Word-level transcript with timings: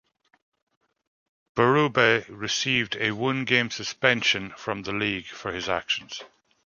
Berube 1.55 2.25
received 2.27 2.95
a 2.99 3.11
one-game 3.11 3.69
suspension 3.69 4.49
from 4.57 4.81
the 4.81 4.93
league 4.93 5.27
for 5.27 5.51
his 5.51 5.69
actions. 5.69 6.23